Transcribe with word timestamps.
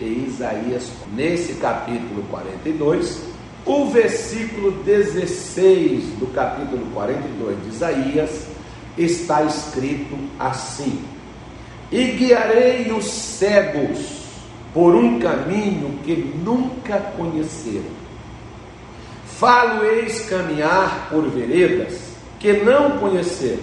e 0.00 0.26
Isaías, 0.26 0.90
nesse 1.12 1.52
capítulo 1.60 2.24
42, 2.28 3.28
o 3.64 3.84
versículo 3.90 4.72
16 4.82 6.18
do 6.18 6.26
capítulo 6.34 6.84
42 6.92 7.62
de 7.62 7.68
Isaías 7.68 8.46
está 8.98 9.44
escrito 9.44 10.18
assim: 10.36 11.00
E 11.92 12.06
guiarei 12.06 12.90
os 12.90 13.04
cegos 13.04 14.24
por 14.72 14.96
um 14.96 15.20
caminho 15.20 15.96
que 16.02 16.16
nunca 16.44 16.98
conheceram. 17.16 17.94
Falo-eis 19.26 20.28
caminhar 20.28 21.08
por 21.08 21.30
veredas 21.30 22.00
que 22.40 22.52
não 22.52 22.98
conheceram. 22.98 23.62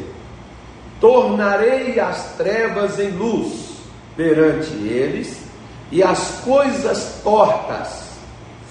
Tornarei 1.01 1.99
as 1.99 2.37
trevas 2.37 2.97
em 2.99 3.09
luz 3.09 3.71
perante 4.15 4.71
eles, 4.87 5.50
e 5.91 6.01
as 6.01 6.41
coisas 6.43 7.19
tortas 7.23 8.11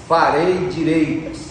farei 0.08 0.66
direitas. 0.68 1.50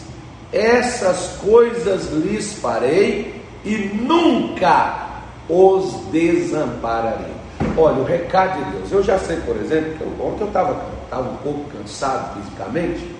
Essas 0.51 1.37
coisas 1.41 2.11
lhes 2.11 2.53
farei 2.53 3.41
e 3.63 3.77
nunca 4.01 5.07
os 5.47 5.93
desampararei. 6.11 7.39
Olha, 7.77 7.97
o 7.97 8.03
recado 8.03 8.63
de 8.63 8.71
Deus. 8.71 8.91
Eu 8.91 9.03
já 9.03 9.19
sei, 9.19 9.37
por 9.37 9.55
exemplo, 9.57 9.93
que 9.93 10.01
eu, 10.01 10.25
ontem 10.25 10.41
eu 10.41 10.47
estava 10.47 11.29
um 11.29 11.37
pouco 11.37 11.65
cansado 11.69 12.41
fisicamente. 12.41 13.15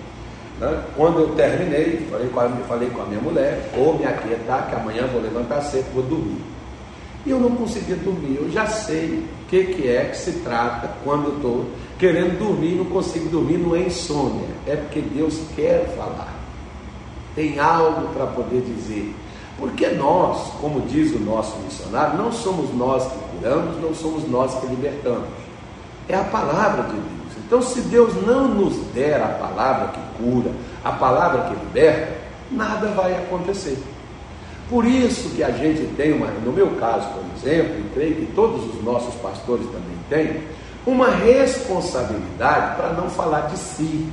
Né? 0.58 0.82
Quando 0.96 1.20
eu 1.20 1.28
terminei, 1.34 2.06
falei 2.10 2.28
com, 2.28 2.40
a, 2.40 2.48
falei 2.68 2.90
com 2.90 3.02
a 3.02 3.06
minha 3.06 3.20
mulher, 3.20 3.70
vou 3.74 3.96
me 3.96 4.04
aquietar, 4.04 4.68
que 4.68 4.74
amanhã 4.74 5.06
vou 5.06 5.22
levantar 5.22 5.62
cedo, 5.62 5.86
vou 5.94 6.02
dormir. 6.02 6.42
E 7.26 7.30
eu 7.30 7.38
não 7.38 7.50
conseguia 7.50 7.96
dormir. 7.96 8.36
Eu 8.36 8.50
já 8.50 8.66
sei 8.66 9.24
o 9.44 9.48
que, 9.48 9.64
que 9.64 9.88
é 9.88 10.04
que 10.06 10.16
se 10.16 10.32
trata 10.40 10.90
quando 11.04 11.36
estou 11.36 11.66
querendo 11.98 12.38
dormir, 12.38 12.76
não 12.76 12.86
consigo 12.86 13.28
dormir, 13.28 13.58
não 13.58 13.76
é 13.76 13.80
insônia. 13.80 14.48
É 14.66 14.76
porque 14.76 15.00
Deus 15.00 15.38
quer 15.54 15.94
falar. 15.96 16.34
Tem 17.34 17.58
algo 17.58 18.08
para 18.14 18.26
poder 18.26 18.62
dizer. 18.62 19.14
Porque 19.58 19.88
nós, 19.88 20.52
como 20.60 20.80
diz 20.82 21.14
o 21.14 21.18
nosso 21.18 21.58
missionário, 21.58 22.16
não 22.16 22.32
somos 22.32 22.74
nós 22.74 23.04
que 23.04 23.18
curamos, 23.36 23.76
não 23.82 23.94
somos 23.94 24.26
nós 24.28 24.54
que 24.54 24.66
libertamos. 24.68 25.28
É 26.08 26.14
a 26.14 26.24
palavra 26.24 26.84
de 26.84 26.92
Deus. 26.92 27.44
Então, 27.46 27.60
se 27.60 27.82
Deus 27.82 28.14
não 28.26 28.48
nos 28.48 28.76
der 28.94 29.20
a 29.22 29.28
palavra 29.28 29.88
que 29.88 30.22
cura, 30.22 30.50
a 30.82 30.92
palavra 30.92 31.42
que 31.42 31.64
liberta, 31.66 32.16
nada 32.50 32.88
vai 32.92 33.12
acontecer. 33.12 33.76
Por 34.70 34.84
isso 34.84 35.30
que 35.30 35.42
a 35.42 35.50
gente 35.50 35.84
tem 35.96 36.12
uma, 36.12 36.28
no 36.28 36.52
meu 36.52 36.68
caso, 36.76 37.08
por 37.08 37.24
exemplo, 37.36 37.74
e 37.80 37.90
creio 37.92 38.14
que 38.14 38.26
todos 38.36 38.64
os 38.72 38.84
nossos 38.84 39.12
pastores 39.16 39.66
também 39.66 39.98
têm, 40.08 40.42
uma 40.86 41.10
responsabilidade 41.10 42.76
para 42.76 42.92
não 42.92 43.10
falar 43.10 43.48
de 43.48 43.58
si, 43.58 44.08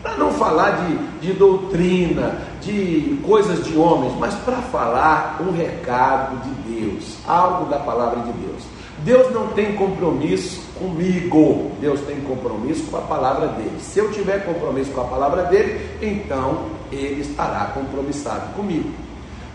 para 0.00 0.14
não 0.14 0.30
falar 0.30 0.86
de, 0.86 1.26
de 1.26 1.32
doutrina, 1.32 2.40
de 2.62 3.18
coisas 3.26 3.64
de 3.64 3.76
homens, 3.76 4.14
mas 4.16 4.32
para 4.36 4.58
falar 4.58 5.40
um 5.40 5.50
recado 5.50 6.40
de 6.44 6.80
Deus, 6.80 7.16
algo 7.26 7.68
da 7.68 7.80
palavra 7.80 8.20
de 8.20 8.32
Deus. 8.38 8.62
Deus 9.04 9.32
não 9.32 9.48
tem 9.48 9.74
compromisso 9.74 10.60
comigo, 10.78 11.72
Deus 11.80 12.00
tem 12.02 12.20
compromisso 12.20 12.84
com 12.90 12.96
a 12.96 13.02
palavra 13.02 13.48
dele. 13.48 13.76
Se 13.80 13.98
eu 13.98 14.12
tiver 14.12 14.44
compromisso 14.44 14.92
com 14.92 15.00
a 15.00 15.04
palavra 15.04 15.44
dele, 15.44 15.80
então 16.00 16.66
ele 16.92 17.22
estará 17.22 17.72
compromissado 17.74 18.54
comigo. 18.54 19.07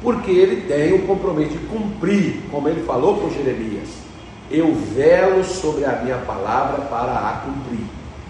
Porque 0.04 0.32
ele 0.32 0.68
tem 0.68 0.94
o 0.94 1.08
compromisso 1.08 1.52
de 1.52 1.66
cumprir, 1.66 2.42
como 2.52 2.68
ele 2.68 2.84
falou 2.84 3.18
com 3.18 3.30
Jeremias: 3.30 3.88
Eu 4.52 4.76
velo 4.76 5.44
sobre 5.46 5.86
a 5.86 6.02
minha 6.04 6.18
palavra 6.18 6.82
para 6.82 7.14
a 7.14 7.42
cumprir. 7.46 7.86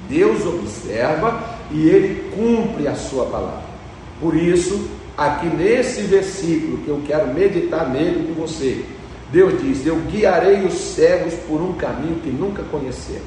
Deus 0.08 0.46
observa 0.46 1.42
e 1.72 1.90
ele 1.90 2.30
cumpre 2.36 2.88
a 2.88 2.96
sua 2.96 3.26
palavra. 3.26 3.64
Por 4.22 4.36
isso, 4.36 4.88
aqui 5.18 5.48
nesse 5.48 6.02
versículo 6.04 6.78
que 6.78 6.90
eu 6.90 7.02
quero 7.08 7.34
meditar 7.34 7.90
nele 7.90 8.28
com 8.28 8.42
você, 8.42 8.86
Deus 9.32 9.60
diz: 9.60 9.86
Eu 9.86 9.96
guiarei 10.02 10.64
os 10.66 10.74
cegos 10.74 11.34
por 11.48 11.60
um 11.60 11.74
caminho 11.74 12.20
que 12.20 12.30
nunca 12.30 12.62
conheceram. 12.64 13.26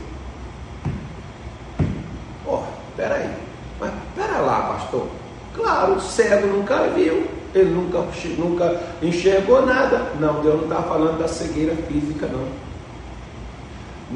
Ó, 2.47 2.61
oh, 2.61 2.63
peraí, 2.97 3.29
mas 3.81 3.91
pera 4.15 4.39
lá, 4.39 4.75
pastor. 4.75 5.09
Claro, 5.53 5.95
o 5.95 6.01
cego 6.01 6.47
nunca 6.47 6.87
viu, 6.89 7.27
ele 7.59 7.71
nunca, 7.71 8.05
nunca 8.39 8.81
enxergou 9.03 9.65
nada. 9.65 10.13
Não, 10.21 10.43
Deus 10.43 10.57
não 10.57 10.65
está 10.65 10.83
falando 10.83 11.19
da 11.19 11.29
cegueira 11.29 11.75
física, 11.89 12.27
não. 12.27 12.47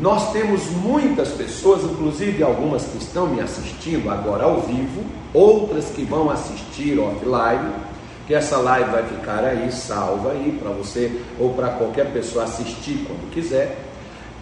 Nós 0.01 0.33
temos 0.33 0.71
muitas 0.71 1.31
pessoas, 1.31 1.83
inclusive 1.83 2.43
algumas 2.43 2.85
que 2.85 2.99
estão 2.99 3.27
me 3.27 3.41
assistindo 3.41 4.09
agora 4.09 4.45
ao 4.45 4.61
vivo, 4.61 5.05
outras 5.35 5.87
que 5.87 6.05
vão 6.05 6.31
assistir 6.31 6.99
offline 6.99 7.91
que 8.31 8.35
essa 8.35 8.59
live 8.59 8.93
vai 8.93 9.03
ficar 9.03 9.43
aí 9.43 9.73
salva 9.73 10.31
aí 10.31 10.57
para 10.63 10.71
você 10.71 11.21
ou 11.37 11.53
para 11.53 11.71
qualquer 11.71 12.13
pessoa 12.13 12.45
assistir 12.45 13.05
quando 13.05 13.29
quiser. 13.33 13.77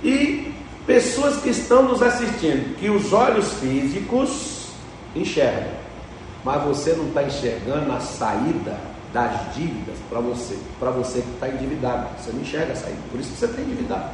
E 0.04 0.52
pessoas 0.86 1.38
que 1.38 1.48
estão 1.48 1.84
nos 1.84 2.02
assistindo, 2.02 2.76
que 2.76 2.90
os 2.90 3.14
olhos 3.14 3.50
físicos 3.54 4.66
enxergam, 5.16 5.72
mas 6.48 6.62
você 6.62 6.94
não 6.94 7.08
está 7.08 7.24
enxergando 7.24 7.92
a 7.92 8.00
saída 8.00 8.74
das 9.12 9.54
dívidas 9.54 9.96
para 10.08 10.18
você, 10.18 10.56
para 10.80 10.90
você 10.90 11.20
que 11.20 11.28
está 11.34 11.46
endividado. 11.46 12.08
Você 12.18 12.32
não 12.32 12.40
enxerga 12.40 12.72
a 12.72 12.76
saída, 12.76 12.98
por 13.10 13.20
isso 13.20 13.32
que 13.32 13.38
você 13.38 13.44
está 13.44 13.60
endividado. 13.60 14.10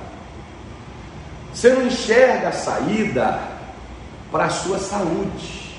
Você 1.54 1.68
não 1.68 1.86
enxerga 1.86 2.48
a 2.48 2.52
saída 2.52 3.40
para 4.32 4.46
a 4.46 4.50
sua 4.50 4.80
saúde. 4.80 5.76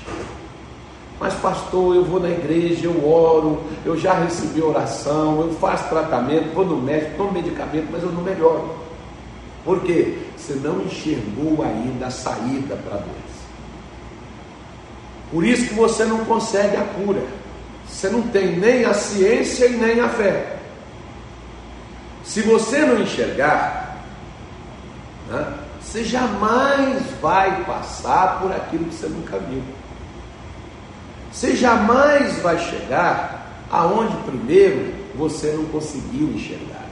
Mas, 1.20 1.34
pastor, 1.34 1.94
eu 1.94 2.06
vou 2.06 2.20
na 2.20 2.30
igreja, 2.30 2.86
eu 2.86 3.06
oro, 3.06 3.62
eu 3.84 3.94
já 3.94 4.14
recebi 4.14 4.62
oração, 4.62 5.42
eu 5.42 5.52
faço 5.56 5.90
tratamento, 5.90 6.54
vou 6.54 6.64
no 6.64 6.78
médico, 6.78 7.18
tomo 7.18 7.32
medicamento, 7.32 7.88
mas 7.92 8.02
eu 8.02 8.10
não 8.10 8.22
melhoro. 8.22 8.76
Por 9.62 9.82
quê? 9.82 10.20
Você 10.38 10.54
não 10.54 10.80
enxergou 10.80 11.62
ainda 11.62 12.06
a 12.06 12.10
saída 12.10 12.76
para 12.76 12.96
doença. 12.96 13.35
Por 15.36 15.44
isso 15.44 15.68
que 15.68 15.74
você 15.74 16.06
não 16.06 16.24
consegue 16.24 16.78
a 16.78 16.84
cura. 16.84 17.22
Você 17.86 18.08
não 18.08 18.22
tem 18.22 18.56
nem 18.56 18.86
a 18.86 18.94
ciência 18.94 19.66
e 19.66 19.76
nem 19.76 20.00
a 20.00 20.08
fé. 20.08 20.56
Se 22.24 22.40
você 22.40 22.78
não 22.78 23.02
enxergar, 23.02 23.98
né, 25.28 25.46
você 25.78 26.02
jamais 26.04 27.02
vai 27.20 27.64
passar 27.66 28.40
por 28.40 28.50
aquilo 28.50 28.86
que 28.86 28.94
você 28.94 29.08
nunca 29.08 29.38
viu. 29.38 29.62
Você 31.30 31.54
jamais 31.54 32.38
vai 32.38 32.58
chegar 32.58 33.66
aonde 33.70 34.16
primeiro 34.24 34.94
você 35.16 35.48
não 35.52 35.66
conseguiu 35.66 36.28
enxergar. 36.28 36.86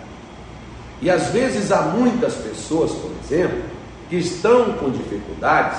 E 1.00 1.08
às 1.08 1.28
vezes 1.28 1.72
há 1.72 1.80
muitas 1.80 2.34
pessoas, 2.34 2.92
por 2.92 3.10
exemplo, 3.24 3.62
que 4.10 4.16
estão 4.16 4.74
com 4.74 4.90
dificuldades, 4.90 5.78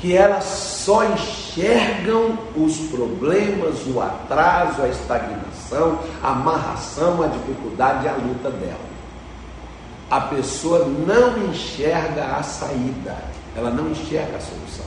que 0.00 0.16
elas 0.16 0.44
só 0.44 1.04
enxergam 1.04 2.38
os 2.56 2.78
problemas, 2.88 3.86
o 3.86 4.00
atraso, 4.00 4.82
a 4.82 4.88
estagnação, 4.88 5.98
a 6.22 6.30
amarração, 6.30 7.22
a 7.22 7.26
dificuldade 7.26 8.06
e 8.06 8.08
a 8.08 8.14
luta 8.14 8.50
dela. 8.50 8.90
A 10.10 10.22
pessoa 10.22 10.86
não 10.86 11.44
enxerga 11.50 12.36
a 12.36 12.42
saída, 12.42 13.16
ela 13.54 13.70
não 13.70 13.90
enxerga 13.90 14.38
a 14.38 14.40
solução. 14.40 14.86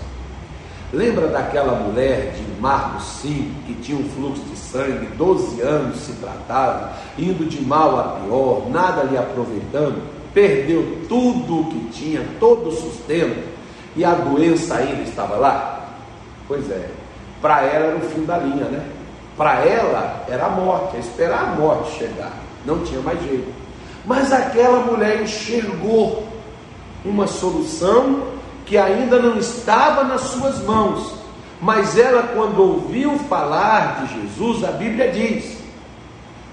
Lembra 0.91 1.27
daquela 1.27 1.75
mulher 1.75 2.33
de 2.33 2.61
Marcos 2.61 3.03
5, 3.21 3.63
que 3.65 3.73
tinha 3.75 3.97
um 3.97 4.09
fluxo 4.09 4.43
de 4.43 4.55
sangue, 4.55 5.07
12 5.15 5.61
anos 5.61 5.97
se 5.97 6.13
tratava, 6.13 6.93
indo 7.17 7.47
de 7.47 7.61
mal 7.61 7.99
a 7.99 8.03
pior, 8.19 8.69
nada 8.69 9.03
lhe 9.03 9.17
aproveitando, 9.17 10.01
perdeu 10.33 11.05
tudo 11.07 11.61
o 11.61 11.65
que 11.69 11.89
tinha, 11.91 12.23
todo 12.39 12.69
o 12.69 12.71
sustento, 12.71 13.52
e 13.95 14.03
a 14.03 14.11
doença 14.11 14.75
ainda 14.75 15.03
estava 15.03 15.35
lá? 15.35 15.85
Pois 16.47 16.69
é, 16.69 16.89
para 17.41 17.61
ela 17.63 17.87
era 17.87 17.97
o 17.97 18.01
fim 18.01 18.25
da 18.25 18.37
linha, 18.37 18.65
né? 18.65 18.85
Para 19.37 19.65
ela 19.65 20.25
era 20.29 20.45
a 20.45 20.49
morte, 20.49 20.97
esperar 20.97 21.43
a 21.43 21.55
morte 21.55 21.97
chegar, 21.97 22.33
não 22.65 22.79
tinha 22.79 23.01
mais 23.01 23.21
jeito. 23.23 23.51
Mas 24.05 24.31
aquela 24.31 24.79
mulher 24.79 25.21
enxergou 25.21 26.27
uma 27.05 27.27
solução 27.27 28.33
que 28.65 28.77
ainda 28.77 29.19
não 29.19 29.37
estava 29.37 30.03
nas 30.03 30.21
suas 30.21 30.59
mãos, 30.63 31.15
mas 31.61 31.97
ela, 31.97 32.23
quando 32.35 32.61
ouviu 32.61 33.17
falar 33.29 34.03
de 34.03 34.21
Jesus, 34.21 34.63
a 34.63 34.71
Bíblia 34.71 35.11
diz 35.11 35.57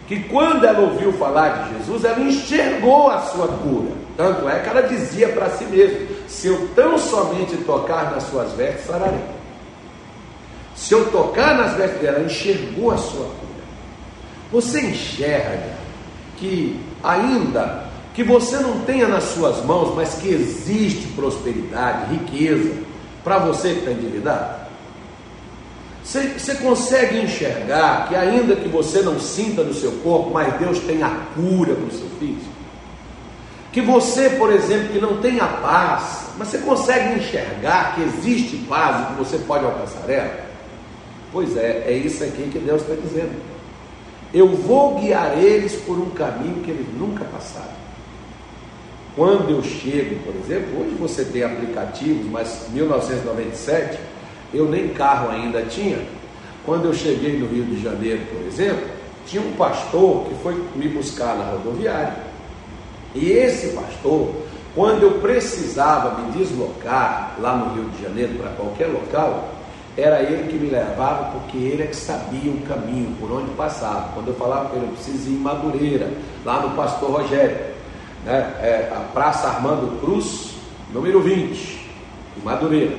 que 0.07 0.25
quando 0.25 0.65
ela 0.65 0.81
ouviu 0.81 1.13
falar 1.13 1.49
de 1.49 1.79
Jesus, 1.79 2.05
ela 2.05 2.21
enxergou 2.21 3.11
a 3.11 3.21
sua 3.21 3.49
cura. 3.49 3.91
Tanto 4.17 4.49
é 4.49 4.59
que 4.59 4.69
ela 4.69 4.83
dizia 4.83 5.29
para 5.29 5.51
si 5.51 5.65
mesma: 5.65 6.10
se 6.31 6.47
eu 6.47 6.69
tão 6.77 6.97
somente 6.97 7.57
tocar 7.59 8.13
nas 8.13 8.23
suas 8.23 8.53
vestes, 8.53 8.87
sararei. 8.87 9.25
Se 10.77 10.95
eu 10.95 11.11
tocar 11.11 11.57
nas 11.57 11.75
vestes 11.75 12.01
dela, 12.01 12.21
enxergou 12.21 12.93
a 12.93 12.97
sua 12.97 13.25
cura. 13.25 13.65
Você 14.53 14.81
enxerga 14.81 15.75
que 16.37 16.81
ainda 17.03 17.91
que 18.15 18.23
você 18.23 18.59
não 18.59 18.81
tenha 18.81 19.09
nas 19.09 19.25
suas 19.25 19.65
mãos, 19.65 19.95
mas 19.95 20.15
que 20.15 20.29
existe 20.29 21.09
prosperidade, 21.09 22.15
riqueza, 22.15 22.75
para 23.25 23.39
você 23.39 23.73
que 23.75 23.79
está 23.81 23.91
endividado? 23.91 24.61
Você, 26.03 26.39
você 26.39 26.55
consegue 26.55 27.19
enxergar 27.19 28.09
que, 28.09 28.15
ainda 28.15 28.57
que 28.57 28.69
você 28.69 29.03
não 29.03 29.19
sinta 29.21 29.63
no 29.63 29.75
seu 29.75 29.93
corpo, 30.03 30.31
mas 30.31 30.59
Deus 30.59 30.79
tem 30.79 31.03
a 31.03 31.11
cura 31.35 31.75
para 31.75 31.87
o 31.87 31.93
seu 31.93 32.09
físico? 32.19 32.60
Que 33.73 33.81
você, 33.81 34.31
por 34.31 34.53
exemplo, 34.53 34.89
que 34.89 35.01
não 35.01 35.19
tem 35.19 35.39
a 35.41 35.47
paz, 35.47 36.31
mas 36.37 36.49
você 36.49 36.59
consegue 36.59 37.21
enxergar 37.21 37.95
que 37.95 38.03
existe 38.03 38.57
paz 38.69 39.03
e 39.03 39.13
que 39.13 39.19
você 39.19 39.39
pode 39.39 39.65
alcançar 39.65 40.11
ela? 40.11 40.51
Pois 41.33 41.57
é, 41.57 41.85
é 41.87 41.93
isso 41.93 42.25
aqui 42.25 42.49
que 42.51 42.59
Deus 42.59 42.83
está 42.83 42.95
dizendo. 42.95 43.41
Eu 44.35 44.49
vou 44.49 44.99
guiar 44.99 45.39
eles 45.39 45.77
por 45.83 45.99
um 45.99 46.11
caminho 46.11 46.63
que 46.63 46.71
eles 46.71 46.87
nunca 46.99 47.25
passaram. 47.25 47.81
Quando 49.15 49.51
eu 49.51 49.63
chego, 49.63 50.17
por 50.25 50.35
exemplo, 50.37 50.81
hoje 50.81 50.95
você 50.99 51.25
tem 51.25 51.43
aplicativos, 51.43 52.27
mas 52.31 52.67
1997 52.71 53.99
eu 54.53 54.69
nem 54.69 54.89
carro 54.89 55.31
ainda 55.31 55.63
tinha. 55.63 55.99
Quando 56.65 56.87
eu 56.87 56.95
cheguei 56.95 57.39
no 57.39 57.47
Rio 57.47 57.65
de 57.65 57.83
Janeiro, 57.83 58.21
por 58.33 58.47
exemplo, 58.47 58.87
tinha 59.27 59.43
um 59.43 59.53
pastor 59.53 60.27
que 60.27 60.35
foi 60.43 60.55
me 60.75 60.89
buscar 60.89 61.37
na 61.37 61.45
rodoviária. 61.45 62.30
E 63.15 63.31
esse 63.33 63.69
pastor, 63.69 64.31
quando 64.75 65.03
eu 65.03 65.13
precisava 65.21 66.21
me 66.21 66.33
deslocar 66.33 67.37
lá 67.41 67.57
no 67.57 67.75
Rio 67.75 67.91
de 67.91 68.03
Janeiro 68.03 68.35
para 68.35 68.51
qualquer 68.51 68.87
local, 68.87 69.49
era 69.97 70.23
ele 70.23 70.49
que 70.49 70.57
me 70.57 70.71
levava, 70.71 71.33
porque 71.33 71.59
ele 71.59 71.83
é 71.83 71.87
que 71.87 71.97
sabia 71.97 72.51
o 72.51 72.61
caminho, 72.63 73.15
por 73.19 73.31
onde 73.33 73.51
passava. 73.53 74.13
Quando 74.15 74.29
eu 74.29 74.35
falava 74.35 74.69
com 74.69 74.77
ele, 74.77 74.87
eu 74.87 74.93
preciso 74.93 75.31
ir 75.31 75.35
em 75.35 75.39
Madureira, 75.39 76.11
lá 76.45 76.61
no 76.61 76.71
Pastor 76.77 77.11
Rogério, 77.11 77.59
né? 78.25 78.55
É, 78.61 78.93
a 78.95 79.01
Praça 79.13 79.49
Armando 79.49 80.01
Cruz, 80.01 80.55
número 80.93 81.21
20, 81.21 81.91
em 82.39 82.45
Madureira. 82.45 82.97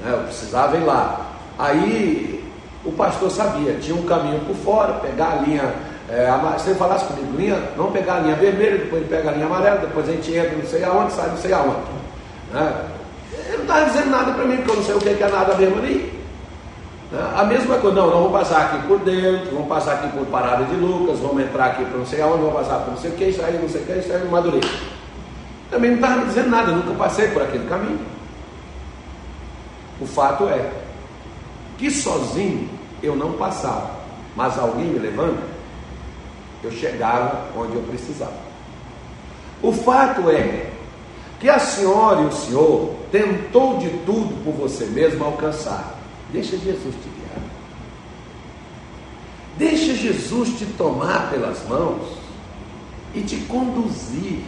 Né? 0.00 0.12
Eu 0.12 0.24
precisava 0.24 0.76
ir 0.76 0.84
lá. 0.84 1.32
Aí 1.58 2.44
o 2.84 2.92
pastor 2.92 3.30
sabia, 3.30 3.78
tinha 3.80 3.96
um 3.96 4.04
caminho 4.04 4.40
por 4.40 4.54
fora, 4.56 4.94
pegar 4.94 5.32
a 5.32 5.36
linha. 5.36 5.74
É, 6.08 6.28
se 6.58 6.70
ele 6.70 6.78
falasse 6.78 7.06
comigo, 7.06 7.36
linha, 7.36 7.58
vamos 7.76 7.92
pegar 7.92 8.16
a 8.16 8.20
linha 8.20 8.36
vermelha, 8.36 8.78
depois 8.78 9.06
pega 9.06 9.30
a 9.30 9.32
linha 9.32 9.46
amarela, 9.46 9.78
depois 9.78 10.08
a 10.08 10.12
gente 10.12 10.34
entra 10.34 10.52
não 10.52 10.66
sei 10.66 10.84
aonde, 10.84 11.12
sai 11.12 11.28
não 11.28 11.36
sei 11.36 11.52
aonde. 11.52 11.80
Né? 12.52 12.84
Ele 13.46 13.56
não 13.56 13.62
estava 13.64 13.84
dizendo 13.86 14.10
nada 14.10 14.32
para 14.32 14.44
mim, 14.44 14.56
porque 14.56 14.70
eu 14.70 14.76
não 14.76 14.82
sei 14.82 14.94
o 14.94 14.98
que 14.98 15.08
é 15.08 15.28
nada 15.28 15.54
mesmo 15.54 15.78
ali. 15.78 16.12
Né? 17.10 17.30
A 17.34 17.44
mesma 17.44 17.78
coisa, 17.78 17.96
não, 17.96 18.10
não 18.10 18.22
vamos 18.24 18.32
passar 18.32 18.60
aqui 18.66 18.86
por 18.86 18.98
dentro, 18.98 19.50
vamos 19.52 19.68
passar 19.68 19.92
aqui 19.94 20.08
por 20.08 20.26
Parada 20.26 20.64
de 20.64 20.74
Lucas, 20.74 21.18
vamos 21.20 21.42
entrar 21.42 21.66
aqui 21.66 21.84
para 21.84 21.98
não 21.98 22.06
sei 22.06 22.20
aonde, 22.20 22.42
vamos 22.42 22.54
passar 22.54 22.80
por 22.80 22.90
não 22.90 22.98
sei 22.98 23.10
o 23.10 23.14
que, 23.14 23.24
aí, 23.24 23.58
não 23.60 23.68
sei 23.68 23.80
o 23.80 23.86
que, 23.86 23.92
isso 23.92 24.12
aí, 24.12 24.28
Madureira. 24.28 24.68
Também 25.70 25.90
não 25.90 25.96
estava 25.96 26.16
me 26.16 26.26
dizendo 26.26 26.50
nada, 26.50 26.70
nunca 26.70 26.94
passei 26.94 27.28
por 27.28 27.42
aquele 27.42 27.66
caminho. 27.66 27.98
O 30.00 30.06
fato 30.06 30.44
é 30.48 30.70
que 31.78 31.90
sozinho 31.90 32.68
eu 33.02 33.16
não 33.16 33.32
passava, 33.32 33.90
mas 34.36 34.58
alguém 34.58 34.86
me 34.86 34.98
levando, 34.98 35.53
eu 36.64 36.72
chegava 36.72 37.48
onde 37.56 37.74
eu 37.74 37.82
precisava. 37.82 38.38
O 39.62 39.72
fato 39.72 40.28
é 40.30 40.70
que 41.40 41.48
a 41.48 41.58
senhora 41.58 42.22
e 42.22 42.26
o 42.26 42.32
senhor 42.32 42.94
tentou 43.10 43.78
de 43.78 43.88
tudo 44.04 44.42
por 44.44 44.52
você 44.52 44.86
mesmo 44.86 45.24
alcançar. 45.24 45.94
Deixa 46.32 46.56
Jesus 46.56 46.94
te 46.94 47.08
guiar. 47.08 47.42
Deixa 49.56 49.94
Jesus 49.94 50.58
te 50.58 50.66
tomar 50.66 51.30
pelas 51.30 51.66
mãos 51.68 52.02
e 53.14 53.20
te 53.20 53.36
conduzir 53.36 54.42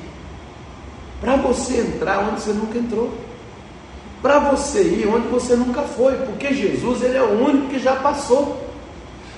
para 1.21 1.37
você 1.37 1.81
entrar 1.81 2.29
onde 2.29 2.41
você 2.41 2.53
nunca 2.53 2.79
entrou. 2.79 3.13
Para 4.21 4.39
você 4.39 4.83
ir 4.83 5.07
onde 5.07 5.29
você 5.29 5.55
nunca 5.55 5.83
foi, 5.83 6.17
porque 6.27 6.53
Jesus 6.53 7.03
ele 7.03 7.17
é 7.17 7.23
o 7.23 7.45
único 7.45 7.69
que 7.69 7.79
já 7.79 7.97
passou. 7.97 8.66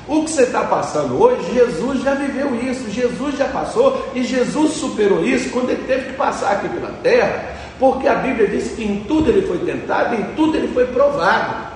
O 0.09 0.25
que 0.25 0.31
você 0.31 0.45
está 0.45 0.65
passando 0.65 1.21
hoje, 1.23 1.53
Jesus 1.53 2.03
já 2.03 2.15
viveu 2.15 2.55
isso, 2.55 2.91
Jesus 2.91 3.37
já 3.37 3.45
passou 3.45 4.11
e 4.15 4.25
Jesus 4.25 4.73
superou 4.73 5.23
isso 5.23 5.51
quando 5.51 5.69
ele 5.69 5.85
teve 5.87 6.07
que 6.07 6.13
passar 6.15 6.53
aqui 6.53 6.69
pela 6.71 6.91
terra, 7.03 7.55
porque 7.79 8.09
a 8.09 8.15
Bíblia 8.15 8.49
diz 8.49 8.73
que 8.73 8.83
em 8.83 9.05
tudo 9.05 9.29
ele 9.29 9.47
foi 9.47 9.59
tentado, 9.59 10.15
em 10.15 10.35
tudo 10.35 10.57
ele 10.57 10.69
foi 10.69 10.87
provado. 10.87 11.69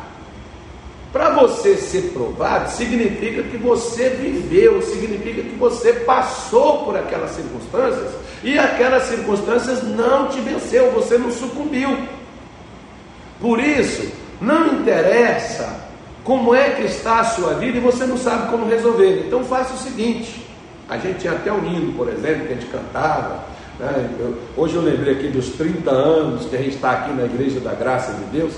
Para 1.12 1.28
você 1.28 1.76
ser 1.76 2.10
provado, 2.14 2.70
significa 2.70 3.42
que 3.42 3.58
você 3.58 4.08
viveu, 4.08 4.80
significa 4.80 5.42
que 5.42 5.54
você 5.56 5.92
passou 5.92 6.86
por 6.86 6.96
aquelas 6.96 7.32
circunstâncias 7.32 8.12
e 8.42 8.58
aquelas 8.58 9.02
circunstâncias 9.02 9.82
não 9.82 10.28
te 10.28 10.40
venceu, 10.40 10.90
você 10.92 11.18
não 11.18 11.30
sucumbiu. 11.30 11.98
Por 13.38 13.60
isso, 13.60 14.10
não 14.40 14.80
interessa 14.80 15.91
como 16.24 16.54
é 16.54 16.70
que 16.70 16.82
está 16.82 17.20
a 17.20 17.24
sua 17.24 17.54
vida 17.54 17.78
e 17.78 17.80
você 17.80 18.06
não 18.06 18.16
sabe 18.16 18.50
como 18.50 18.68
resolver. 18.68 19.24
Então 19.26 19.44
faça 19.44 19.74
o 19.74 19.78
seguinte: 19.78 20.46
a 20.88 20.96
gente 20.96 21.20
tinha 21.20 21.32
até 21.32 21.52
um 21.52 21.64
hino, 21.64 21.92
por 21.94 22.08
exemplo, 22.08 22.46
que 22.46 22.52
a 22.52 22.56
gente 22.56 22.66
cantava. 22.66 23.44
Né? 23.78 24.10
Eu, 24.18 24.38
hoje 24.56 24.74
eu 24.74 24.82
lembrei 24.82 25.14
aqui 25.14 25.28
dos 25.28 25.50
30 25.50 25.90
anos 25.90 26.46
que 26.46 26.56
a 26.56 26.58
gente 26.58 26.76
está 26.76 26.92
aqui 26.92 27.12
na 27.12 27.24
Igreja 27.24 27.60
da 27.60 27.72
Graça 27.72 28.12
de 28.12 28.24
Deus 28.26 28.52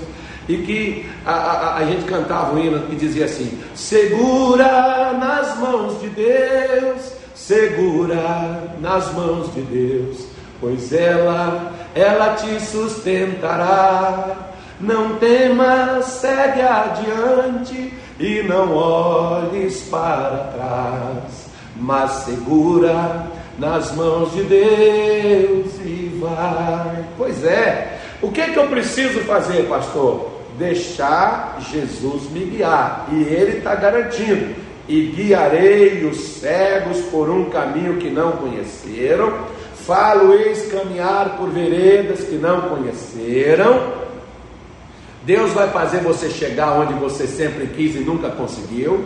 e 0.47 0.57
que 0.57 1.09
a, 1.25 1.33
a, 1.33 1.77
a, 1.77 1.85
gente 1.85 2.03
cantava 2.05 2.53
um 2.53 2.59
hino 2.59 2.87
que 2.87 2.95
dizia 2.95 3.25
assim: 3.25 3.59
Segura 3.73 5.13
nas 5.13 5.57
mãos 5.57 5.99
de 6.01 6.09
Deus, 6.09 7.13
segura 7.33 8.75
nas 8.79 9.11
mãos 9.13 9.51
de 9.53 9.61
Deus, 9.61 10.27
pois 10.61 10.93
ela, 10.93 11.73
ela 11.95 12.35
te 12.35 12.59
sustentará. 12.63 14.51
Não 14.79 15.15
temas, 15.15 16.05
segue 16.05 16.61
adiante 16.61 17.93
e 18.19 18.43
não 18.43 18.73
olhes 18.75 19.81
para 19.83 20.51
trás, 20.55 21.47
mas 21.77 22.11
segura 22.25 23.27
nas 23.57 23.93
mãos 23.95 24.33
de 24.33 24.43
Deus 24.43 25.73
e 25.83 26.19
vai. 26.21 27.05
Pois 27.17 27.43
é, 27.43 27.99
o 28.21 28.31
que 28.31 28.41
é 28.41 28.49
que 28.49 28.59
eu 28.59 28.67
preciso 28.67 29.21
fazer, 29.21 29.67
pastor? 29.69 30.35
deixar 30.57 31.57
Jesus 31.71 32.29
me 32.31 32.45
guiar, 32.45 33.07
e 33.11 33.21
Ele 33.21 33.57
está 33.57 33.75
garantindo: 33.75 34.55
e 34.87 35.11
guiarei 35.15 36.05
os 36.05 36.17
cegos 36.17 36.99
por 37.11 37.29
um 37.29 37.45
caminho 37.45 37.97
que 37.97 38.09
não 38.09 38.33
conheceram, 38.33 39.33
falo-eis 39.85 40.71
caminhar 40.71 41.37
por 41.37 41.49
veredas 41.49 42.21
que 42.21 42.35
não 42.35 42.61
conheceram. 42.61 44.04
Deus 45.25 45.51
vai 45.53 45.69
fazer 45.69 46.01
você 46.01 46.29
chegar 46.29 46.79
onde 46.79 46.93
você 46.93 47.25
sempre 47.25 47.67
quis 47.67 47.95
e 47.95 47.99
nunca 47.99 48.29
conseguiu. 48.29 49.05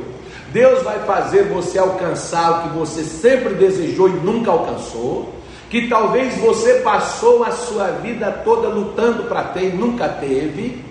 Deus 0.52 0.84
vai 0.84 1.00
fazer 1.00 1.44
você 1.44 1.80
alcançar 1.80 2.52
o 2.52 2.62
que 2.64 2.78
você 2.78 3.04
sempre 3.04 3.54
desejou 3.54 4.10
e 4.10 4.14
nunca 4.14 4.52
alcançou. 4.52 5.34
Que 5.70 5.88
talvez 5.88 6.36
você 6.40 6.76
passou 6.80 7.44
a 7.44 7.52
sua 7.52 7.88
vida 7.88 8.32
toda 8.44 8.68
lutando 8.68 9.24
para 9.24 9.44
ter 9.44 9.66
e 9.66 9.78
nunca 9.78 10.10
teve 10.10 10.84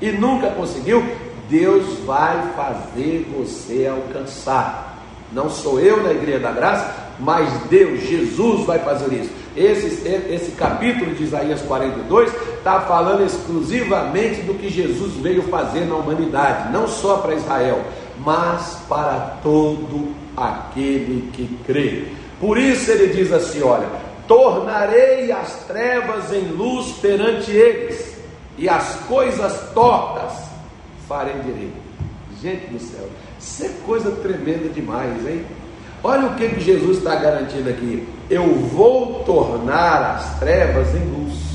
e 0.00 0.12
nunca 0.12 0.50
conseguiu, 0.50 1.02
Deus 1.48 2.00
vai 2.04 2.52
fazer 2.54 3.26
você 3.34 3.86
alcançar. 3.86 5.02
Não 5.32 5.48
sou 5.48 5.80
eu 5.80 6.02
na 6.02 6.12
Igreja 6.12 6.40
da 6.40 6.52
Graça, 6.52 6.94
mas 7.18 7.50
Deus, 7.70 8.00
Jesus 8.02 8.66
vai 8.66 8.78
fazer 8.78 9.12
isso. 9.14 9.30
Esse, 9.56 10.06
esse 10.30 10.52
capítulo 10.52 11.14
de 11.14 11.24
Isaías 11.24 11.62
42 11.62 12.30
está 12.66 12.80
falando 12.80 13.24
exclusivamente 13.24 14.42
do 14.42 14.54
que 14.54 14.68
Jesus 14.68 15.12
veio 15.14 15.44
fazer 15.44 15.84
na 15.84 15.94
humanidade, 15.94 16.72
não 16.72 16.88
só 16.88 17.18
para 17.18 17.36
Israel, 17.36 17.80
mas 18.18 18.78
para 18.88 19.38
todo 19.40 20.12
aquele 20.36 21.30
que 21.32 21.46
crê. 21.64 22.08
Por 22.40 22.58
isso 22.58 22.90
ele 22.90 23.14
diz 23.14 23.32
assim: 23.32 23.62
olha, 23.62 23.86
tornarei 24.26 25.30
as 25.30 25.64
trevas 25.68 26.32
em 26.32 26.48
luz 26.48 26.90
perante 27.00 27.52
eles 27.52 28.16
e 28.58 28.68
as 28.68 28.96
coisas 29.06 29.70
tortas 29.72 30.32
farei 31.08 31.34
direito. 31.34 31.86
Gente 32.42 32.66
do 32.66 32.80
céu, 32.80 33.08
isso 33.38 33.64
é 33.64 33.70
coisa 33.86 34.10
tremenda 34.10 34.68
demais, 34.70 35.24
hein? 35.24 35.44
Olha 36.02 36.26
o 36.26 36.34
que, 36.34 36.48
que 36.48 36.60
Jesus 36.60 36.98
está 36.98 37.14
garantindo 37.14 37.70
aqui. 37.70 38.06
Eu 38.28 38.54
vou 38.56 39.22
tornar 39.24 40.16
as 40.16 40.38
trevas 40.40 40.88
em 40.94 41.04
luz. 41.04 41.45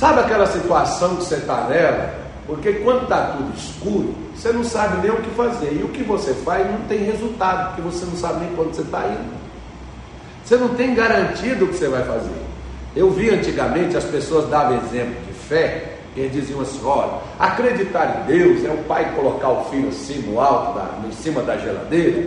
Sabe 0.00 0.20
aquela 0.20 0.46
situação 0.46 1.16
que 1.16 1.24
você 1.24 1.34
está 1.34 1.64
nela? 1.64 2.14
Porque 2.46 2.72
quando 2.72 3.02
está 3.02 3.36
tudo 3.36 3.54
escuro, 3.54 4.14
você 4.34 4.50
não 4.50 4.64
sabe 4.64 5.06
nem 5.06 5.10
o 5.10 5.20
que 5.20 5.28
fazer. 5.32 5.78
E 5.78 5.82
o 5.84 5.88
que 5.88 6.02
você 6.02 6.32
faz 6.32 6.66
não 6.72 6.80
tem 6.88 7.04
resultado, 7.04 7.66
porque 7.66 7.82
você 7.82 8.06
não 8.06 8.16
sabe 8.16 8.46
nem 8.46 8.56
quando 8.56 8.72
você 8.72 8.80
está 8.80 9.06
indo. 9.06 9.34
Você 10.42 10.56
não 10.56 10.70
tem 10.70 10.94
garantido 10.94 11.66
o 11.66 11.68
que 11.68 11.74
você 11.74 11.86
vai 11.86 12.02
fazer. 12.02 12.42
Eu 12.96 13.10
vi 13.10 13.28
antigamente 13.28 13.94
as 13.94 14.04
pessoas 14.04 14.48
davam 14.48 14.78
exemplo 14.78 15.16
de 15.26 15.34
fé, 15.34 15.98
e 16.16 16.20
eles 16.20 16.32
diziam 16.32 16.62
assim: 16.62 16.80
olha, 16.82 17.18
acreditar 17.38 18.22
em 18.22 18.32
Deus 18.32 18.64
é 18.64 18.70
o 18.70 18.78
pai 18.84 19.12
colocar 19.14 19.50
o 19.50 19.64
filho 19.66 19.90
assim 19.90 20.22
no 20.22 20.40
alto, 20.40 20.78
da, 20.78 21.06
em 21.06 21.12
cima 21.12 21.42
da 21.42 21.58
geladeira, 21.58 22.26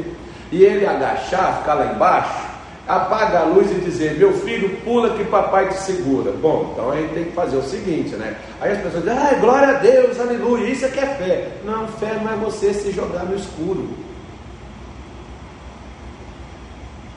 e 0.52 0.64
ele 0.64 0.86
agachar, 0.86 1.58
ficar 1.58 1.74
lá 1.74 1.88
embaixo, 1.88 2.43
apaga 2.88 3.40
a 3.40 3.44
luz 3.44 3.72
e 3.72 3.76
dizer, 3.76 4.18
meu 4.18 4.34
filho, 4.34 4.78
pula 4.84 5.12
que 5.12 5.24
papai 5.26 5.70
te 5.70 5.76
segura. 5.76 6.32
Bom, 6.32 6.72
então 6.74 6.92
a 6.92 6.96
gente 6.96 7.14
tem 7.14 7.24
que 7.26 7.32
fazer 7.32 7.56
o 7.56 7.64
seguinte, 7.64 8.16
né? 8.16 8.36
Aí 8.60 8.72
as 8.72 8.80
pessoas 8.80 9.04
dizem, 9.04 9.18
ai, 9.18 9.40
glória 9.40 9.70
a 9.70 9.80
Deus, 9.80 10.20
aleluia, 10.20 10.70
isso 10.70 10.86
é 10.86 10.90
que 10.90 11.00
é 11.00 11.06
fé. 11.06 11.52
Não, 11.64 11.88
fé 11.88 12.20
não 12.22 12.32
é 12.32 12.36
você 12.36 12.74
se 12.74 12.92
jogar 12.92 13.24
no 13.24 13.36
escuro. 13.36 13.90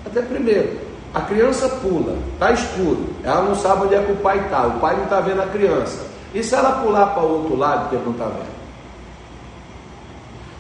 Até 0.06 0.22
primeiro, 0.22 0.78
a 1.12 1.20
criança 1.22 1.68
pula, 1.68 2.16
está 2.34 2.52
escuro, 2.52 3.06
ela 3.24 3.42
não 3.42 3.54
sabe 3.54 3.86
onde 3.86 3.94
é 3.96 4.02
que 4.02 4.12
o 4.12 4.16
pai 4.16 4.38
está, 4.38 4.66
o 4.66 4.78
pai 4.78 4.94
não 4.96 5.04
está 5.04 5.20
vendo 5.20 5.42
a 5.42 5.46
criança. 5.46 6.06
E 6.32 6.44
se 6.44 6.54
ela 6.54 6.80
pular 6.82 7.06
para 7.08 7.22
o 7.24 7.38
outro 7.38 7.56
lado 7.56 7.88
que 7.88 7.96
ele 7.96 8.04
não 8.04 8.12
está 8.12 8.26
vendo? 8.26 8.56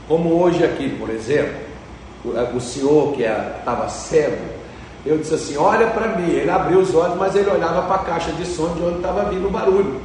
Como 0.08 0.40
hoje 0.40 0.64
aqui, 0.64 0.88
por 0.98 1.10
exemplo, 1.10 1.54
o, 2.24 2.56
o 2.56 2.60
senhor 2.60 3.12
que 3.12 3.22
estava 3.22 3.84
é, 3.84 3.88
cego, 3.88 4.55
eu 5.06 5.18
disse 5.18 5.34
assim: 5.34 5.56
olha 5.56 5.86
para 5.88 6.08
mim. 6.16 6.30
Ele 6.30 6.50
abriu 6.50 6.80
os 6.80 6.94
olhos, 6.94 7.16
mas 7.16 7.34
ele 7.34 7.48
olhava 7.48 7.82
para 7.82 7.94
a 7.96 8.04
caixa 8.04 8.32
de 8.32 8.44
som 8.44 8.74
de 8.74 8.82
onde 8.82 8.96
estava 8.96 9.24
vindo 9.24 9.46
o 9.46 9.50
barulho. 9.50 10.00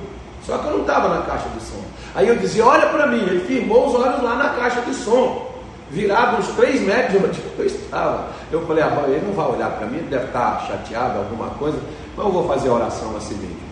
Só 0.46 0.58
que 0.58 0.68
eu 0.68 0.72
não 0.74 0.82
estava 0.82 1.10
na 1.10 1.22
caixa 1.22 1.50
de 1.50 1.64
som. 1.64 1.84
Aí 2.14 2.28
eu 2.28 2.36
dizia: 2.36 2.66
olha 2.66 2.88
para 2.88 3.08
mim. 3.08 3.22
Ele 3.22 3.46
firmou 3.46 3.88
os 3.88 3.96
olhos 3.96 4.22
lá 4.22 4.36
na 4.36 4.50
caixa 4.50 4.82
de 4.82 4.94
som. 4.94 5.50
Virava 5.90 6.38
uns 6.38 6.48
três 6.50 6.80
metros 6.82 7.20
de 7.20 7.28
onde 7.28 7.42
eu 7.58 7.66
estava. 7.66 8.28
Eu 8.52 8.66
falei: 8.66 8.84
ah, 8.84 9.04
ele 9.08 9.26
não 9.26 9.34
vai 9.34 9.48
olhar 9.48 9.72
para 9.72 9.88
mim, 9.88 9.98
ele 9.98 10.10
deve 10.10 10.26
estar 10.26 10.66
chateado, 10.68 11.20
alguma 11.20 11.50
coisa. 11.52 11.78
Mas 12.16 12.26
eu 12.26 12.32
vou 12.32 12.48
fazer 12.48 12.70
a 12.70 12.74
oração 12.74 13.16
assim 13.18 13.36
mesmo. 13.36 13.72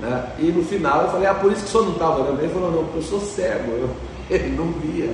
Né? 0.00 0.24
E 0.38 0.46
no 0.52 0.64
final 0.64 1.02
eu 1.02 1.08
falei: 1.10 1.26
ah, 1.26 1.34
por 1.34 1.52
isso 1.52 1.62
que 1.62 1.68
o 1.68 1.70
senhor 1.70 1.84
não 1.84 1.92
estava 1.92 2.20
olhando. 2.20 2.40
Ele 2.40 2.52
falou: 2.52 2.70
não, 2.70 2.84
porque 2.84 2.98
eu 2.98 3.02
sou 3.02 3.20
cego. 3.20 3.70
Eu, 3.72 3.90
ele 4.30 4.56
não 4.56 4.72
via. 4.72 5.12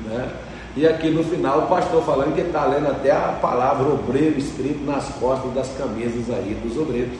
Né? 0.00 0.28
E 0.74 0.86
aqui 0.86 1.10
no 1.10 1.22
final 1.22 1.60
o 1.60 1.66
pastor 1.66 2.02
falando 2.02 2.34
que 2.34 2.40
está 2.40 2.64
lendo 2.64 2.88
até 2.88 3.10
a 3.10 3.36
palavra 3.40 3.86
obreiro 3.86 4.38
escrito 4.38 4.82
nas 4.84 5.06
costas 5.20 5.52
das 5.52 5.68
camisas 5.76 6.34
aí 6.34 6.54
dos 6.62 6.78
obreiros. 6.78 7.18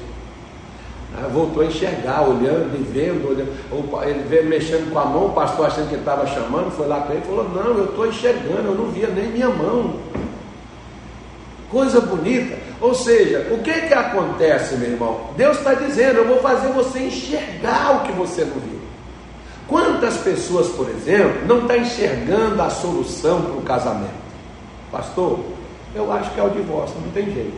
Ah, 1.14 1.28
voltou 1.28 1.62
a 1.62 1.66
enxergar, 1.66 2.22
olhando 2.22 2.74
e 2.74 2.82
vendo, 2.82 3.28
olhando. 3.28 3.52
ele 4.08 4.24
veio 4.26 4.46
mexendo 4.46 4.90
com 4.90 4.98
a 4.98 5.04
mão, 5.04 5.26
o 5.26 5.32
pastor 5.32 5.66
achando 5.66 5.90
que 5.90 5.96
estava 5.96 6.26
chamando, 6.26 6.70
foi 6.70 6.86
lá 6.86 7.00
para 7.00 7.14
ele 7.14 7.24
e 7.24 7.26
falou, 7.26 7.48
não, 7.50 7.76
eu 7.76 7.84
estou 7.84 8.06
enxergando, 8.06 8.68
eu 8.68 8.74
não 8.74 8.86
via 8.86 9.08
nem 9.08 9.28
minha 9.28 9.50
mão. 9.50 9.96
Coisa 11.70 12.00
bonita. 12.00 12.56
Ou 12.80 12.94
seja, 12.94 13.48
o 13.50 13.58
que 13.58 13.72
que 13.72 13.94
acontece, 13.94 14.76
meu 14.76 14.90
irmão? 14.90 15.20
Deus 15.36 15.58
está 15.58 15.74
dizendo, 15.74 16.18
eu 16.18 16.26
vou 16.26 16.38
fazer 16.38 16.68
você 16.68 17.00
enxergar 17.00 17.96
o 17.96 18.00
que 18.06 18.12
você 18.12 18.44
não 18.44 18.54
viu. 18.54 18.81
Quantas 20.02 20.18
pessoas, 20.18 20.66
por 20.70 20.90
exemplo, 20.90 21.46
não 21.46 21.58
estão 21.58 21.68
tá 21.68 21.78
enxergando 21.78 22.60
a 22.60 22.68
solução 22.68 23.40
para 23.40 23.52
o 23.52 23.62
casamento? 23.62 24.10
Pastor, 24.90 25.38
eu 25.94 26.12
acho 26.12 26.28
que 26.32 26.40
é 26.40 26.42
o 26.42 26.50
divórcio, 26.50 26.96
não 27.00 27.12
tem 27.12 27.32
jeito. 27.32 27.54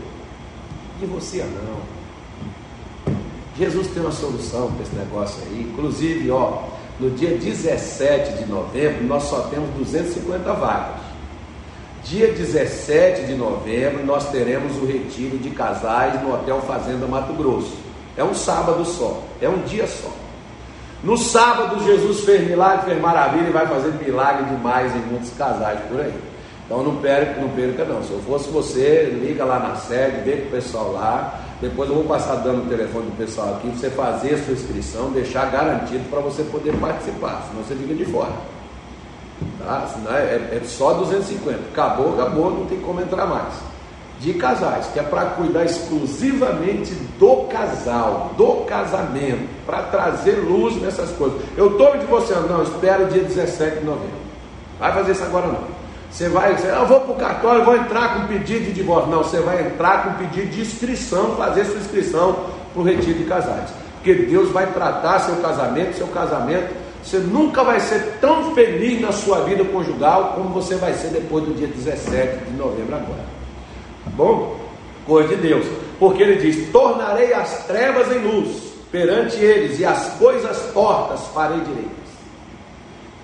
Divorcia 1.00 1.46
não. 1.46 3.14
Jesus 3.56 3.86
tem 3.86 4.02
uma 4.02 4.12
solução 4.12 4.70
para 4.72 4.82
esse 4.82 4.94
negócio 4.94 5.42
aí. 5.46 5.70
Inclusive, 5.72 6.30
ó, 6.30 6.64
no 7.00 7.08
dia 7.12 7.30
17 7.30 8.36
de 8.36 8.44
novembro, 8.44 9.02
nós 9.04 9.22
só 9.22 9.48
temos 9.48 9.70
250 9.76 10.52
vagas. 10.52 11.00
Dia 12.04 12.26
17 12.26 13.24
de 13.24 13.36
novembro, 13.36 14.04
nós 14.04 14.30
teremos 14.30 14.76
o 14.82 14.84
retiro 14.84 15.38
de 15.38 15.48
casais 15.48 16.22
no 16.22 16.34
Hotel 16.34 16.60
Fazenda 16.60 17.06
Mato 17.06 17.32
Grosso. 17.32 17.72
É 18.18 18.22
um 18.22 18.34
sábado 18.34 18.84
só, 18.84 19.22
é 19.40 19.48
um 19.48 19.62
dia 19.62 19.86
só. 19.86 20.24
No 21.04 21.18
sábado, 21.18 21.84
Jesus 21.84 22.20
fez 22.20 22.49
milagre, 22.49 22.87
fez 22.87 23.00
maravilha 23.00 23.49
e 23.49 23.52
vai 23.52 23.66
fazer 23.66 23.92
milagre 24.02 24.44
demais 24.44 24.90
em 24.96 25.00
muitos 25.00 25.30
casais 25.37 25.78
por 25.88 26.00
aí. 26.00 26.14
Então 26.64 26.82
não 26.82 26.96
perca, 26.96 27.38
não 27.42 27.50
perca 27.50 27.84
não. 27.84 28.02
Se 28.02 28.11
eu 28.11 28.20
fosse 28.20 28.49
você, 28.49 29.14
liga 29.23 29.44
lá 29.44 29.58
na 29.58 29.76
sede, 29.76 30.23
vê 30.23 30.37
com 30.38 30.49
o 30.49 30.50
pessoal 30.50 30.92
lá. 30.92 31.40
Depois 31.61 31.90
eu 31.90 31.96
vou 31.96 32.04
passar 32.04 32.37
dando 32.37 32.64
o 32.64 32.68
telefone 32.70 33.06
do 33.11 33.16
pessoal 33.18 33.56
aqui 33.56 33.68
você 33.68 33.90
fazer 33.90 34.34
a 34.34 34.38
sua 34.44 34.54
inscrição, 34.54 35.11
deixar 35.11 35.50
garantido 35.50 36.04
para 36.08 36.20
você 36.20 36.42
poder 36.44 36.75
participar, 36.78 37.46
senão 37.49 37.62
você 37.62 37.75
fica 37.75 37.94
de 37.94 38.06
fora. 38.06 38.32
Tá? 39.58 39.87
Senão 39.92 40.16
é, 40.16 40.23
é, 40.23 40.61
é 40.61 40.62
só 40.64 40.94
250. 40.94 41.58
Acabou, 41.70 42.14
acabou, 42.14 42.50
não 42.50 42.64
tem 42.64 42.80
como 42.80 43.02
entrar 43.02 43.26
mais 43.26 43.52
de 44.20 44.32
casais, 44.34 44.87
que 44.92 44.99
é 44.99 45.02
para 45.02 45.26
cuidar 45.26 45.64
exclusivamente 45.64 46.94
do 47.18 47.44
casal, 47.49 48.32
do 48.38 48.64
casamento, 48.64 49.49
para 49.66 49.83
trazer 49.85 50.33
luz 50.33 50.80
nessas 50.80 51.11
coisas. 51.12 51.40
Eu 51.56 51.73
estou 51.73 51.92
me 51.92 52.00
divorciando, 52.00 52.49
não, 52.49 52.62
espera 52.62 53.04
o 53.04 53.09
dia 53.09 53.23
17 53.23 53.80
de 53.80 53.85
novembro. 53.85 54.25
Vai 54.78 54.92
fazer 54.92 55.12
isso 55.12 55.25
agora 55.25 55.47
não. 55.47 55.85
Você 56.11 56.28
vai, 56.28 56.56
você, 56.56 56.68
eu 56.68 56.87
vou 56.87 57.00
para 57.00 57.12
o 57.12 57.16
cartório, 57.16 57.64
vou 57.64 57.76
entrar 57.76 58.14
com 58.14 58.28
pedido 58.28 58.66
de 58.66 58.73
divórcio. 58.73 59.11
Não, 59.11 59.25
você 59.25 59.40
vai 59.40 59.66
entrar 59.66 60.04
com 60.04 60.25
pedido 60.25 60.49
de 60.49 60.61
inscrição, 60.61 61.35
fazer 61.37 61.64
sua 61.64 61.78
inscrição 61.78 62.37
para 62.73 62.83
o 62.83 62.85
retiro 62.85 63.18
de 63.18 63.25
casais. 63.25 63.71
Porque 63.94 64.14
Deus 64.14 64.50
vai 64.50 64.66
tratar 64.68 65.18
seu 65.21 65.37
casamento, 65.37 65.97
seu 65.97 66.06
casamento. 66.09 66.73
Você 67.02 67.18
nunca 67.18 67.64
vai 67.64 67.80
ser 67.80 68.18
tão 68.21 68.54
feliz 68.54 69.00
na 69.00 69.12
sua 69.12 69.40
vida 69.40 69.64
conjugal 69.64 70.35
como 70.37 70.50
você 70.50 70.76
vai 70.76 70.92
ser 70.94 71.09
depois 71.09 71.44
do 71.44 71.54
dia 71.54 71.66
17 71.66 72.44
de 72.44 72.56
novembro 72.56 72.94
agora. 72.94 73.25
Tá 74.04 74.11
bom? 74.14 74.56
Coisa 75.04 75.30
de 75.30 75.37
Deus. 75.37 75.66
Porque 75.99 76.23
ele 76.23 76.37
diz: 76.37 76.71
Tornarei 76.71 77.35
as 77.35 77.66
trevas 77.66 78.11
em 78.14 78.21
luz 78.21 78.63
perante 78.94 79.36
eles, 79.38 79.80
e 79.80 79.84
as 79.84 80.10
coisas 80.20 80.70
tortas 80.72 81.26
farei 81.34 81.58
direitas. 81.58 81.90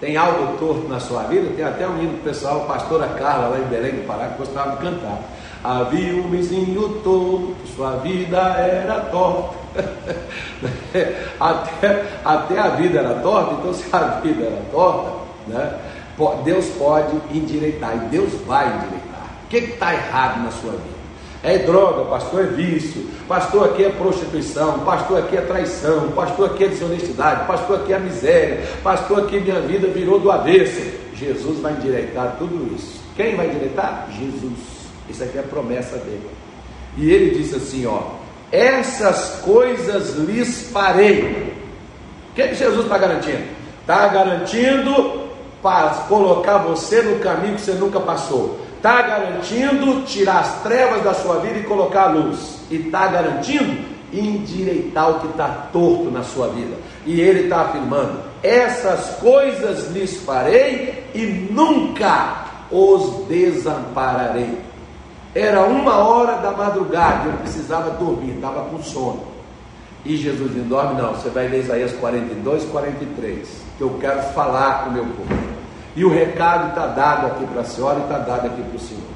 Tem 0.00 0.16
algo 0.16 0.58
torto 0.58 0.88
na 0.88 0.98
sua 0.98 1.22
vida? 1.24 1.48
Tem 1.54 1.64
até 1.64 1.86
um 1.86 2.02
hino 2.02 2.18
pessoal, 2.24 2.62
pastora 2.62 3.06
Carla, 3.10 3.50
lá 3.50 3.58
em 3.60 3.68
Belém 3.68 3.92
do 3.92 4.04
Pará, 4.04 4.30
que 4.30 4.38
gostava 4.38 4.72
de 4.72 4.78
cantar. 4.78 5.20
Havia 5.62 6.20
um 6.20 6.28
vizinho 6.28 6.88
torto, 7.04 7.54
sua 7.76 7.98
vida 7.98 8.36
era 8.36 8.98
torta. 9.12 9.54
até, 11.38 12.04
até 12.24 12.58
a 12.58 12.68
vida 12.70 12.98
era 12.98 13.14
torta, 13.20 13.54
então 13.54 13.72
se 13.72 13.84
a 13.94 13.98
vida 14.20 14.46
era 14.46 14.62
torta, 14.72 15.12
né, 15.46 15.78
Deus 16.42 16.66
pode 16.70 17.16
endireitar, 17.32 17.94
e 17.94 18.08
Deus 18.08 18.32
vai 18.44 18.66
endireitar. 18.66 19.26
O 19.44 19.48
que 19.48 19.58
está 19.58 19.94
errado 19.94 20.42
na 20.42 20.50
sua 20.50 20.72
vida? 20.72 20.99
É 21.42 21.56
droga, 21.58 22.04
pastor, 22.04 22.44
é 22.44 22.46
vício, 22.48 23.06
pastor 23.26 23.70
aqui 23.70 23.84
é 23.84 23.88
prostituição, 23.88 24.80
pastor 24.80 25.20
aqui 25.20 25.38
é 25.38 25.40
traição, 25.40 26.08
pastor 26.12 26.50
aqui 26.50 26.64
é 26.64 26.68
desonestidade, 26.68 27.46
pastor 27.46 27.80
aqui 27.80 27.94
é 27.94 27.98
miséria, 27.98 28.62
pastor 28.82 29.20
aqui 29.20 29.40
minha 29.40 29.60
vida 29.60 29.88
virou 29.88 30.20
do 30.20 30.30
avesso. 30.30 30.82
Jesus 31.14 31.60
vai 31.60 31.72
endireitar 31.72 32.36
tudo 32.38 32.74
isso. 32.74 33.00
Quem 33.16 33.36
vai 33.36 33.46
endireitar? 33.46 34.08
Jesus. 34.18 34.58
Isso 35.08 35.24
aqui 35.24 35.38
é 35.38 35.40
a 35.40 35.44
promessa 35.44 35.96
dele. 35.96 36.30
E 36.98 37.10
ele 37.10 37.38
disse 37.38 37.56
assim: 37.56 37.86
ó, 37.86 38.02
essas 38.52 39.40
coisas 39.42 40.16
lhes 40.16 40.70
farei. 40.70 41.54
O 42.30 42.34
que, 42.34 42.48
que 42.48 42.54
Jesus 42.54 42.84
está 42.84 42.98
garantindo? 42.98 43.44
Está 43.80 44.08
garantindo 44.08 45.28
para 45.62 45.90
colocar 46.06 46.58
você 46.58 47.02
no 47.02 47.18
caminho 47.18 47.54
que 47.54 47.62
você 47.62 47.72
nunca 47.72 47.98
passou 47.98 48.60
está 48.80 49.02
garantindo 49.02 50.02
tirar 50.06 50.40
as 50.40 50.62
trevas 50.62 51.04
da 51.04 51.12
sua 51.12 51.36
vida 51.36 51.58
e 51.58 51.64
colocar 51.64 52.04
a 52.04 52.12
luz, 52.12 52.60
e 52.70 52.76
está 52.76 53.06
garantindo 53.08 53.78
endireitar 54.10 55.10
o 55.10 55.20
que 55.20 55.26
está 55.26 55.68
torto 55.70 56.10
na 56.10 56.22
sua 56.22 56.48
vida. 56.48 56.76
E 57.04 57.20
ele 57.20 57.44
está 57.44 57.60
afirmando: 57.62 58.20
essas 58.42 59.16
coisas 59.18 59.90
lhes 59.92 60.16
farei 60.24 61.04
e 61.14 61.48
nunca 61.52 62.46
os 62.70 63.26
desampararei. 63.26 64.58
Era 65.34 65.62
uma 65.64 65.96
hora 65.98 66.38
da 66.38 66.50
madrugada, 66.50 67.28
eu 67.28 67.34
precisava 67.34 67.90
dormir, 67.90 68.34
estava 68.34 68.64
com 68.64 68.82
sono. 68.82 69.24
E 70.06 70.16
Jesus 70.16 70.54
disse: 70.54 70.64
dorme 70.66 71.00
não, 71.00 71.12
você 71.12 71.28
vai 71.28 71.48
ler 71.48 71.60
Isaías 71.60 71.92
42, 71.92 72.64
43, 72.64 73.48
que 73.76 73.82
eu 73.82 73.90
quero 74.00 74.22
falar 74.32 74.84
com 74.84 74.90
o 74.90 74.92
meu 74.94 75.04
povo. 75.04 75.49
E 75.96 76.04
o 76.04 76.08
recado 76.08 76.68
está 76.68 76.86
dado 76.86 77.26
aqui 77.26 77.44
para 77.46 77.62
a 77.62 77.64
senhora 77.64 77.98
e 77.98 78.02
está 78.02 78.18
dado 78.18 78.46
aqui 78.46 78.62
para 78.62 78.76
o 78.76 78.78
senhor. 78.78 79.09